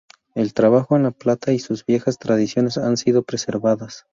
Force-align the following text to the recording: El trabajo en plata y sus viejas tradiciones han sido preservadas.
El 0.33 0.55
trabajo 0.55 0.97
en 0.97 1.13
plata 1.13 1.53
y 1.53 1.59
sus 1.59 1.85
viejas 1.85 2.17
tradiciones 2.17 2.79
han 2.79 2.97
sido 2.97 3.21
preservadas. 3.21 4.07